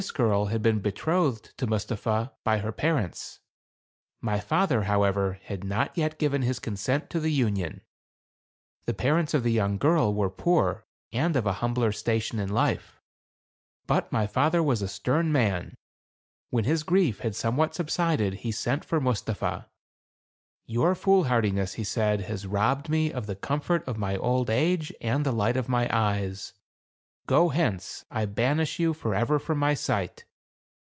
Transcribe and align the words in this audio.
This 0.01 0.09
girl 0.09 0.45
had 0.47 0.63
been 0.63 0.79
betrothed 0.79 1.55
to 1.59 1.67
Mus 1.67 1.85
tapha 1.85 2.31
by 2.43 2.57
her 2.57 2.71
parents. 2.71 3.39
My 4.19 4.39
father, 4.39 4.85
however, 4.85 5.37
had 5.43 5.63
not 5.63 5.95
yet 5.95 6.17
given 6.17 6.41
his 6.41 6.57
consent 6.57 7.07
to 7.11 7.19
the 7.19 7.31
union. 7.31 7.81
The 8.85 8.95
parents 8.95 9.35
of 9.35 9.43
the 9.43 9.51
young 9.51 9.77
girl 9.77 10.11
were 10.11 10.31
poor 10.31 10.85
and 11.13 11.35
of 11.35 11.45
a 11.45 11.53
humbler 11.61 11.91
station 11.91 12.39
in 12.39 12.49
life. 12.49 12.99
But 13.85 14.11
my 14.11 14.25
father 14.25 14.63
was 14.63 14.81
a 14.81 14.87
stern 14.87 15.31
man. 15.31 15.75
When 16.49 16.63
his 16.63 16.81
grief 16.81 17.19
had 17.19 17.35
somewhat 17.35 17.75
subsided, 17.75 18.33
he 18.41 18.51
sent 18.51 18.83
for 18.83 18.99
Mus 18.99 19.21
tapha. 19.21 19.67
"Your 20.65 20.95
foolhardiness," 20.95 21.75
he 21.75 21.83
said, 21.83 22.21
"has 22.21 22.47
robbed 22.47 22.89
me 22.89 23.13
of 23.13 23.27
the 23.27 23.35
comfort 23.35 23.87
of 23.87 23.99
my 23.99 24.17
old 24.17 24.49
age 24.49 24.91
and 24.99 25.23
the 25.23 25.31
light 25.31 25.57
of 25.57 25.69
my 25.69 25.87
eyes. 25.95 26.53
Go 27.27 27.49
hence; 27.49 28.03
I 28.09 28.25
banish 28.25 28.79
you 28.79 28.93
for 28.93 29.13
ever 29.13 29.37
from 29.39 29.59
my 29.59 29.75
sight. 29.75 30.25